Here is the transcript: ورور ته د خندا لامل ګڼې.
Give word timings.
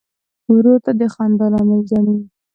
ورور 0.53 0.77
ته 0.85 0.91
د 0.99 1.01
خندا 1.13 1.47
لامل 1.53 1.81
ګڼې. 1.89 2.15